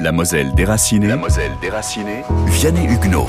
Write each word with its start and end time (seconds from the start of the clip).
La 0.00 0.12
Moselle 0.12 0.54
déracinée. 0.54 1.08
La 1.08 1.16
Moselle 1.16 1.52
déracinée. 1.60 2.22
Vianney 2.46 2.86
Huguenot. 2.86 3.26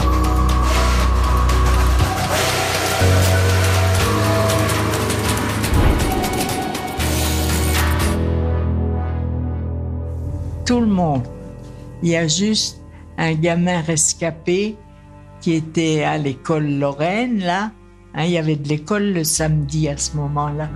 Tout 10.66 10.80
le 10.80 10.86
monde. 10.86 11.23
Il 12.04 12.10
y 12.10 12.16
a 12.16 12.26
juste 12.26 12.82
un 13.18 13.34
gamin 13.34 13.82
rescapé 13.82 14.78
qui 15.42 15.56
était 15.56 16.04
à 16.04 16.18
l'école 16.18 16.70
Lorraine, 16.80 17.40
là. 17.40 17.72
Hein, 18.14 18.24
il 18.24 18.32
y 18.32 18.38
avait 18.38 18.56
de 18.56 18.70
l'école 18.70 19.12
le 19.12 19.26
samedi 19.26 19.90
à 19.90 19.98
ce 19.98 20.16
moment-là. 20.16 20.70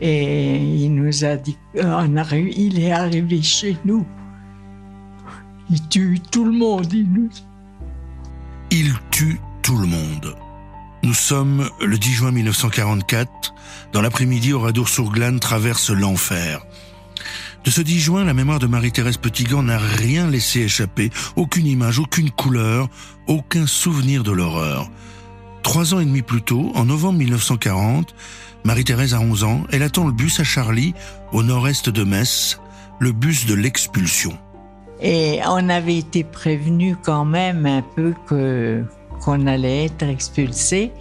Et 0.00 0.58
il 0.58 0.94
nous 0.94 1.24
a 1.24 1.34
dit, 1.34 1.58
on 1.74 2.16
arrive, 2.16 2.56
il 2.56 2.80
est 2.84 2.92
arrivé 2.92 3.42
chez 3.42 3.76
nous. 3.84 4.06
Il 5.72 5.86
tue 5.88 6.18
tout 6.32 6.44
le 6.44 6.50
monde, 6.50 6.92
il 8.72 8.92
tue 9.12 9.40
tout 9.62 9.76
le 9.76 9.86
monde. 9.86 10.34
Nous 11.04 11.14
sommes 11.14 11.70
le 11.80 11.96
10 11.96 12.12
juin 12.12 12.32
1944. 12.32 13.54
Dans 13.92 14.02
l'après-midi, 14.02 14.52
Oradour-sur-Glane 14.52 15.38
traverse 15.38 15.90
l'enfer. 15.90 16.60
De 17.64 17.70
ce 17.70 17.82
10 17.82 18.00
juin, 18.00 18.24
la 18.24 18.34
mémoire 18.34 18.58
de 18.58 18.66
Marie-Thérèse 18.66 19.18
Petitgan 19.18 19.62
n'a 19.62 19.78
rien 19.78 20.28
laissé 20.28 20.60
échapper, 20.60 21.10
aucune 21.36 21.68
image, 21.68 22.00
aucune 22.00 22.30
couleur, 22.32 22.88
aucun 23.28 23.68
souvenir 23.68 24.24
de 24.24 24.32
l'horreur. 24.32 24.90
Trois 25.62 25.94
ans 25.94 26.00
et 26.00 26.04
demi 26.04 26.22
plus 26.22 26.42
tôt, 26.42 26.72
en 26.74 26.86
novembre 26.86 27.18
1940, 27.20 28.12
Marie-Thérèse 28.64 29.14
a 29.14 29.20
11 29.20 29.44
ans, 29.44 29.62
elle 29.70 29.84
attend 29.84 30.04
le 30.04 30.12
bus 30.12 30.40
à 30.40 30.44
Charlie, 30.44 30.94
au 31.30 31.44
nord-est 31.44 31.90
de 31.90 32.02
Metz, 32.02 32.58
le 32.98 33.12
bus 33.12 33.46
de 33.46 33.54
l'expulsion. 33.54 34.36
Et 35.02 35.40
on 35.48 35.68
avait 35.68 35.96
été 35.96 36.24
prévenu 36.24 36.96
quand 37.02 37.24
même 37.24 37.64
un 37.66 37.82
peu 37.82 38.14
que 38.26 38.84
qu'on 39.20 39.46
allait 39.46 39.86
être 39.86 40.08
expulsé 40.08 40.92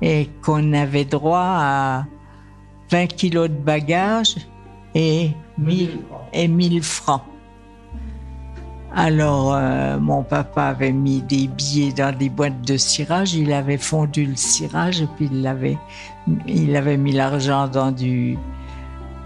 et 0.00 0.28
qu'on 0.42 0.72
avait 0.72 1.04
droit 1.04 1.42
à 1.44 2.06
20 2.90 3.06
kilos 3.08 3.48
de 3.48 3.54
bagages 3.54 4.36
et 4.94 5.30
1000, 5.58 5.98
et 6.32 6.48
1000 6.48 6.82
francs. 6.82 7.22
Alors, 8.94 9.54
euh, 9.54 9.98
mon 9.98 10.22
papa 10.22 10.64
avait 10.64 10.92
mis 10.92 11.20
des 11.22 11.46
billets 11.46 11.92
dans 11.92 12.16
des 12.16 12.30
boîtes 12.30 12.62
de 12.62 12.76
cirage, 12.78 13.34
il 13.34 13.52
avait 13.52 13.76
fondu 13.76 14.24
le 14.24 14.36
cirage 14.36 15.02
et 15.02 15.08
puis 15.16 15.28
il 15.30 15.46
avait, 15.46 15.76
il 16.46 16.74
avait 16.74 16.96
mis 16.96 17.12
l'argent 17.12 17.68
dans 17.68 17.92
du, 17.92 18.38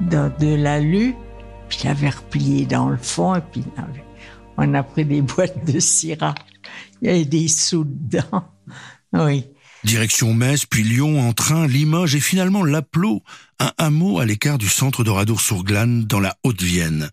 dans 0.01 0.33
de 0.41 0.55
l'alu, 0.57 1.15
puis 1.69 1.79
il 1.85 1.89
avait 1.89 2.09
replié 2.09 2.67
dans 2.67 2.89
le 2.89 2.97
fond 2.97 3.37
et 3.37 3.41
puis 3.41 3.65
on 4.63 4.75
a 4.75 4.83
pris 4.83 5.05
des 5.05 5.23
boîtes 5.23 5.65
de 5.71 5.81
cirage. 5.81 6.35
Il 7.01 7.09
y 7.09 7.11
avait 7.11 7.25
des 7.25 7.49
sous 7.49 7.85
dedans. 7.85 8.45
Oui. 9.13 9.45
Direction 9.85 10.33
Metz, 10.33 10.65
puis 10.65 10.85
Lyon 10.85 11.21
en 11.21 11.33
train, 11.33 11.67
Limoges 11.67 12.15
et 12.15 12.21
finalement 12.21 12.63
Laplot, 12.63 13.21
un 13.59 13.73
hameau 13.79 14.21
à 14.21 14.25
l'écart 14.25 14.57
du 14.57 14.69
centre 14.69 15.03
d'Oradour-sur-Glane 15.03 16.05
dans 16.05 16.21
la 16.21 16.37
Haute-Vienne. 16.45 17.11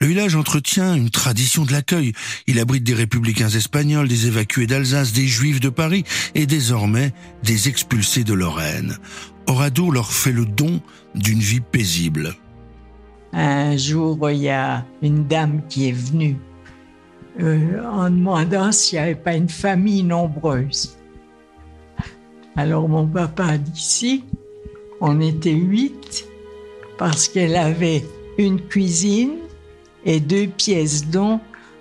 Le 0.00 0.08
village 0.08 0.34
entretient 0.34 0.96
une 0.96 1.10
tradition 1.10 1.64
de 1.64 1.70
l'accueil. 1.70 2.12
Il 2.48 2.58
abrite 2.58 2.82
des 2.82 2.94
républicains 2.94 3.48
espagnols, 3.48 4.08
des 4.08 4.26
évacués 4.26 4.66
d'Alsace, 4.66 5.12
des 5.12 5.28
juifs 5.28 5.60
de 5.60 5.68
Paris 5.68 6.02
et 6.34 6.46
désormais 6.46 7.12
des 7.44 7.68
expulsés 7.68 8.24
de 8.24 8.34
Lorraine. 8.34 8.98
Oradour 9.46 9.92
leur 9.92 10.12
fait 10.12 10.32
le 10.32 10.44
don 10.44 10.82
d'une 11.14 11.40
vie 11.40 11.60
paisible. 11.60 12.34
Un 13.32 13.76
jour, 13.76 14.28
il 14.30 14.42
y 14.42 14.48
a 14.48 14.84
une 15.02 15.28
dame 15.28 15.62
qui 15.68 15.88
est 15.88 15.92
venue 15.92 16.36
euh, 17.40 17.84
en 17.84 18.10
demandant 18.10 18.72
s'il 18.72 18.98
n'y 18.98 19.04
avait 19.04 19.14
pas 19.14 19.34
une 19.34 19.48
famille 19.48 20.02
nombreuse. 20.02 20.96
Alors 22.56 22.88
mon 22.88 23.06
papa 23.06 23.44
a 23.44 23.58
dit 23.58 23.80
si, 23.80 24.24
on 25.00 25.20
était 25.20 25.52
huit, 25.52 26.26
parce 26.98 27.28
qu'elle 27.28 27.54
avait 27.54 28.04
une 28.38 28.60
cuisine 28.60 29.36
et 30.04 30.20
deux 30.20 30.48
pièces, 30.48 31.06
dont 31.06 31.40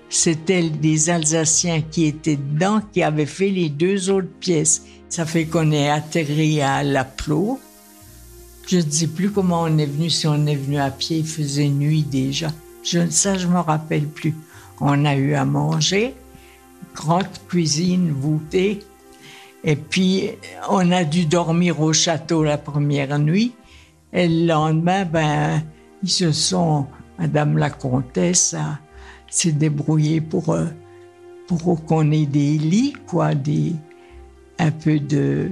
c'était 0.10 0.70
des 0.70 1.10
Alsaciens 1.10 1.82
qui 1.82 2.06
étaient 2.06 2.38
dedans, 2.38 2.82
qui 2.94 3.04
avaient 3.04 3.26
fait 3.26 3.50
les 3.50 3.70
deux 3.70 4.10
autres 4.10 4.32
pièces. 4.40 4.84
Ça 5.10 5.26
fait 5.26 5.46
qu'on 5.46 5.72
est 5.72 5.90
atterri 5.90 6.62
à 6.62 6.84
Laplot. 6.84 7.60
Je 8.68 8.78
ne 8.78 8.90
sais 8.90 9.08
plus 9.08 9.32
comment 9.32 9.64
on 9.64 9.78
est 9.78 9.86
venu, 9.86 10.10
si 10.10 10.28
on 10.28 10.46
est 10.46 10.56
venu 10.56 10.78
à 10.78 10.92
pied, 10.92 11.20
il 11.20 11.28
faisait 11.28 11.70
nuit 11.70 12.04
déjà. 12.04 12.52
Je, 12.84 13.10
ça, 13.10 13.38
je 13.38 13.48
me 13.48 13.60
rappelle 13.60 14.08
plus. 14.08 14.36
On 14.80 15.06
a 15.06 15.16
eu 15.16 15.34
à 15.34 15.46
manger, 15.46 16.14
grande 16.94 17.26
cuisine 17.48 18.12
voûtée, 18.12 18.82
et 19.64 19.76
puis, 19.76 20.30
on 20.70 20.92
a 20.92 21.04
dû 21.04 21.26
dormir 21.26 21.82
au 21.82 21.92
château 21.92 22.44
la 22.44 22.58
première 22.58 23.20
nuit. 23.20 23.54
Et 24.14 24.28
le 24.28 24.48
lendemain, 24.48 25.04
ben, 25.04 25.62
ils 26.04 26.10
se 26.10 26.32
sont, 26.32 26.86
Madame 27.20 27.58
la 27.58 27.70
comtesse 27.70 28.56
s'est 29.30 29.52
débrouillée 29.52 30.22
pour, 30.22 30.54
euh, 30.54 30.68
pour 31.48 31.84
qu'on 31.84 32.12
ait 32.12 32.26
des 32.26 32.58
lits, 32.58 32.94
quoi, 33.08 33.36
des, 33.36 33.74
un 34.58 34.72
peu 34.72 35.00
de. 35.00 35.52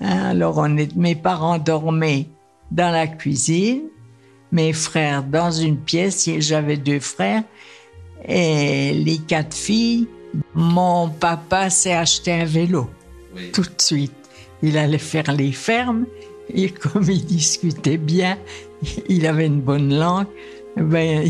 Hein, 0.00 0.30
alors, 0.30 0.58
on 0.58 0.76
est, 0.76 0.94
mes 0.94 1.16
parents 1.16 1.58
dormaient 1.58 2.28
dans 2.70 2.92
la 2.92 3.08
cuisine, 3.08 3.82
mes 4.52 4.72
frères 4.72 5.24
dans 5.24 5.50
une 5.50 5.78
pièce, 5.78 6.28
j'avais 6.38 6.76
deux 6.76 7.00
frères, 7.00 7.42
et 8.26 8.92
les 8.92 9.18
quatre 9.18 9.54
filles 9.54 10.08
mon 10.54 11.08
papa 11.08 11.70
s'est 11.70 11.92
acheté 11.92 12.32
un 12.32 12.44
vélo 12.44 12.88
tout 13.52 13.62
de 13.62 13.80
suite. 13.80 14.12
Il 14.62 14.78
allait 14.78 14.98
faire 14.98 15.32
les 15.32 15.52
fermes 15.52 16.06
et 16.52 16.70
comme 16.70 17.08
il 17.08 17.24
discutait 17.24 17.98
bien, 17.98 18.38
il 19.08 19.26
avait 19.26 19.46
une 19.46 19.60
bonne 19.60 19.94
langue, 19.94 20.26
ben, 20.76 21.28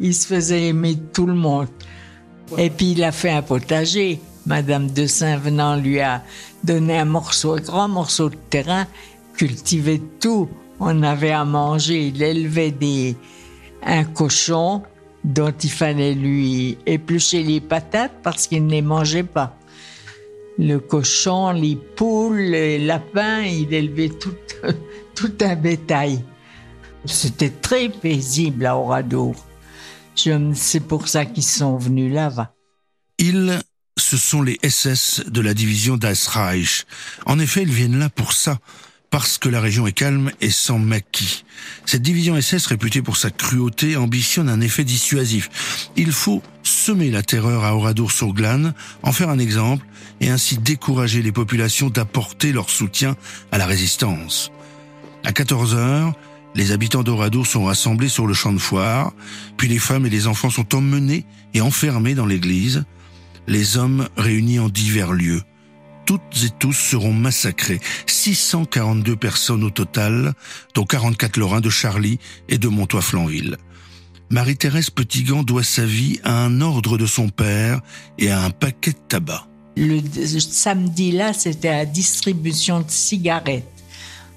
il 0.00 0.14
se 0.14 0.26
faisait 0.26 0.68
aimer 0.68 0.96
tout 1.12 1.26
le 1.26 1.34
monde. 1.34 1.68
Et 2.58 2.70
puis 2.70 2.92
il 2.92 3.04
a 3.04 3.12
fait 3.12 3.30
un 3.30 3.42
potager. 3.42 4.20
Madame 4.46 4.90
de 4.90 5.06
Saint-Venant 5.06 5.76
lui 5.76 6.00
a 6.00 6.22
donné 6.62 6.98
un 6.98 7.04
morceau, 7.04 7.54
un 7.54 7.60
grand 7.60 7.88
morceau 7.88 8.28
de 8.28 8.36
terrain, 8.50 8.86
cultivait 9.36 10.00
tout. 10.20 10.48
On 10.78 11.02
avait 11.02 11.32
à 11.32 11.44
manger. 11.44 12.08
Il 12.08 12.22
élevait 12.22 12.70
des, 12.70 13.16
un 13.82 14.04
cochon, 14.04 14.82
dont 15.26 15.52
il 15.52 15.70
fallait 15.70 16.14
lui 16.14 16.78
éplucher 16.86 17.42
les 17.42 17.60
patates 17.60 18.14
parce 18.22 18.46
qu'il 18.46 18.64
ne 18.64 18.70
les 18.70 18.82
mangeait 18.82 19.24
pas. 19.24 19.58
Le 20.56 20.78
cochon, 20.78 21.50
les 21.50 21.76
poules, 21.76 22.38
les 22.38 22.78
lapins, 22.78 23.42
il 23.42 23.74
élevait 23.74 24.08
tout, 24.08 24.34
tout 25.14 25.32
un 25.40 25.56
bétail. 25.56 26.24
C'était 27.04 27.50
très 27.50 27.88
paisible 27.88 28.64
à 28.66 28.76
Oradour. 28.76 29.34
C'est 30.54 30.80
pour 30.80 31.08
ça 31.08 31.26
qu'ils 31.26 31.44
sont 31.44 31.76
venus 31.76 32.12
là-bas. 32.14 32.54
Ils, 33.18 33.60
ce 33.98 34.16
sont 34.16 34.42
les 34.42 34.58
SS 34.66 35.24
de 35.26 35.40
la 35.40 35.54
division 35.54 35.96
d'Asreich. 35.96 36.86
En 37.26 37.38
effet, 37.38 37.62
ils 37.62 37.72
viennent 37.72 37.98
là 37.98 38.08
pour 38.08 38.32
ça, 38.32 38.58
parce 39.16 39.38
que 39.38 39.48
la 39.48 39.62
région 39.62 39.86
est 39.86 39.92
calme 39.92 40.30
et 40.42 40.50
sans 40.50 40.78
maquis. 40.78 41.46
Cette 41.86 42.02
division 42.02 42.38
SS, 42.38 42.66
réputée 42.66 43.00
pour 43.00 43.16
sa 43.16 43.30
cruauté, 43.30 43.96
ambitionne 43.96 44.50
un 44.50 44.60
effet 44.60 44.84
dissuasif. 44.84 45.88
Il 45.96 46.12
faut 46.12 46.42
semer 46.62 47.10
la 47.10 47.22
terreur 47.22 47.64
à 47.64 47.74
Oradour-sur-Glane, 47.74 48.74
en 49.02 49.12
faire 49.12 49.30
un 49.30 49.38
exemple, 49.38 49.86
et 50.20 50.28
ainsi 50.28 50.58
décourager 50.58 51.22
les 51.22 51.32
populations 51.32 51.88
d'apporter 51.88 52.52
leur 52.52 52.68
soutien 52.68 53.16
à 53.52 53.56
la 53.56 53.64
résistance. 53.64 54.52
À 55.24 55.32
14 55.32 55.74
heures, 55.76 56.12
les 56.54 56.72
habitants 56.72 57.02
d'Oradour 57.02 57.46
sont 57.46 57.64
rassemblés 57.64 58.10
sur 58.10 58.26
le 58.26 58.34
champ 58.34 58.52
de 58.52 58.58
foire, 58.58 59.14
puis 59.56 59.68
les 59.68 59.78
femmes 59.78 60.04
et 60.04 60.10
les 60.10 60.26
enfants 60.26 60.50
sont 60.50 60.74
emmenés 60.74 61.24
et 61.54 61.62
enfermés 61.62 62.14
dans 62.14 62.26
l'église, 62.26 62.84
les 63.46 63.78
hommes 63.78 64.10
réunis 64.18 64.58
en 64.58 64.68
divers 64.68 65.14
lieux 65.14 65.40
toutes 66.06 66.44
et 66.44 66.50
tous 66.50 66.72
seront 66.72 67.12
massacrés. 67.12 67.80
642 68.06 69.16
personnes 69.16 69.64
au 69.64 69.70
total, 69.70 70.32
dont 70.74 70.84
44 70.84 71.36
Lorrains 71.36 71.60
de 71.60 71.68
Charlie 71.68 72.18
et 72.48 72.58
de 72.58 72.68
Montois-Flanville. 72.68 73.56
Marie-Thérèse 74.30 74.90
Petitgan 74.90 75.42
doit 75.42 75.62
sa 75.62 75.84
vie 75.84 76.20
à 76.24 76.44
un 76.44 76.60
ordre 76.60 76.96
de 76.96 77.06
son 77.06 77.28
père 77.28 77.80
et 78.18 78.30
à 78.30 78.42
un 78.42 78.50
paquet 78.50 78.92
de 78.92 78.98
tabac. 79.08 79.46
Le 79.76 80.00
samedi-là, 80.40 81.32
c'était 81.32 81.70
la 81.70 81.84
distribution 81.84 82.80
de 82.80 82.90
cigarettes. 82.90 83.64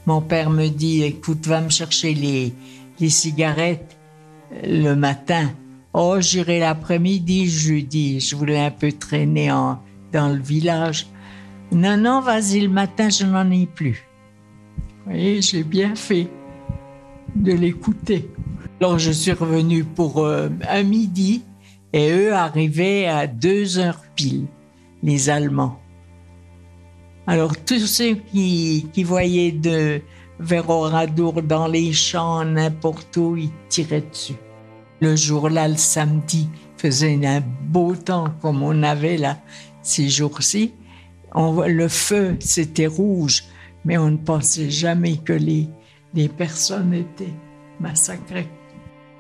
Mon 0.06 0.22
père 0.22 0.50
me 0.50 0.68
dit, 0.68 1.04
écoute, 1.04 1.48
va 1.48 1.62
me 1.62 1.70
chercher 1.70 2.14
les, 2.14 2.54
cigarettes 3.10 3.98
le 4.64 4.96
matin. 4.96 5.52
Oh, 5.94 6.18
j'irai 6.20 6.60
l'après-midi, 6.60 7.50
je 7.50 7.72
lui 7.72 7.84
dis. 7.84 8.20
Je 8.20 8.36
voulais 8.36 8.60
un 8.60 8.72
peu 8.72 8.92
traîner 8.92 9.52
en, 9.52 9.82
dans 10.12 10.30
le 10.30 10.42
village. 10.42 11.08
Non, 11.72 11.98
non, 11.98 12.22
vas-y, 12.22 12.62
le 12.62 12.70
matin, 12.70 13.10
je 13.10 13.26
n'en 13.26 13.50
ai 13.52 13.68
plus. 13.68 14.08
Vous 15.06 15.12
voyez, 15.12 15.42
j'ai 15.42 15.64
bien 15.64 15.96
fait 15.96 16.28
de 17.36 17.54
l'écouter. 17.54 18.30
Alors 18.80 18.98
je 18.98 19.12
suis 19.12 19.34
revenu 19.34 19.84
pour 19.84 20.20
euh, 20.20 20.50
un 20.70 20.84
midi 20.84 21.44
et 21.94 22.12
eux 22.12 22.34
arrivaient 22.34 23.08
à 23.08 23.28
deux 23.28 23.78
heures 23.78 24.02
pile, 24.16 24.46
les 25.04 25.30
Allemands. 25.30 25.80
Alors 27.28 27.56
tous 27.58 27.86
ceux 27.86 28.16
qui, 28.16 28.88
qui 28.94 29.04
voyaient 29.04 29.52
de 29.52 30.02
vers 30.40 30.70
Oradour 30.70 31.44
dans 31.44 31.68
les 31.68 31.92
champs, 31.92 32.46
n'importe 32.46 33.16
où, 33.18 33.36
ils 33.36 33.52
tiraient 33.68 34.04
dessus. 34.10 34.36
Le 35.02 35.16
jour-là, 35.16 35.68
le 35.68 35.76
samedi, 35.76 36.50
faisait 36.78 37.20
un 37.26 37.42
beau 37.42 37.96
temps 37.96 38.34
comme 38.42 38.64
on 38.64 38.84
avait 38.84 39.18
là 39.18 39.38
ces 39.82 40.08
jours-ci. 40.10 40.72
Le 41.36 41.88
feu, 41.88 42.38
c'était 42.40 42.88
rouge, 42.88 43.44
mais 43.86 43.98
on 43.98 44.12
ne 44.12 44.18
pensait 44.18 44.70
jamais 44.70 45.18
que 45.18 45.34
les, 45.34 45.70
les 46.14 46.28
personnes 46.28 46.94
étaient 46.94 47.34
massacrées. 47.80 48.48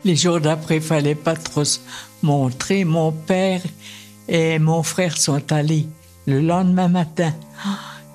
Les 0.06 0.16
jours 0.16 0.40
d'après, 0.40 0.78
il 0.78 0.82
fallait 0.82 1.16
pas 1.16 1.36
trop 1.36 1.66
se 1.66 1.80
montrer. 2.24 2.86
Mon 2.86 3.12
père 3.12 3.62
et 4.28 4.60
mon 4.60 4.84
frère 4.84 5.18
sont 5.18 5.52
allés 5.52 5.88
le 6.26 6.40
lendemain 6.42 6.88
matin. 6.88 7.34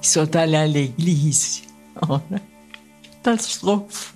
Ils 0.03 0.07
sont 0.07 0.35
allés 0.37 0.57
à 0.57 0.67
l'église. 0.67 1.63
Oh, 2.09 2.19
catastrophe. 3.23 4.15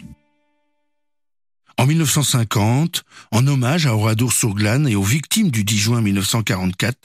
En 1.79 1.87
1950, 1.87 3.05
en 3.31 3.47
hommage 3.47 3.87
à 3.87 3.95
Oradour-sur-Glane 3.95 4.89
et 4.89 4.97
aux 4.97 5.03
victimes 5.03 5.53
du 5.53 5.63
10 5.63 5.79
juin 5.79 6.01
1944, 6.01 6.97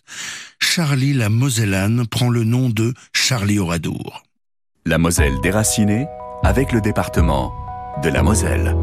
Charlie 0.60 1.14
la 1.14 1.30
Mosellane 1.30 2.08
prend 2.08 2.30
le 2.30 2.44
nom 2.44 2.70
de 2.70 2.96
Charlie 3.14 3.60
Oradour. 3.60 4.24
La 4.88 4.98
Moselle 4.98 5.40
déracinée 5.44 6.08
avec 6.44 6.72
le 6.72 6.82
département 6.82 7.54
de 8.02 8.10
la 8.10 8.24
Moselle. 8.24 8.76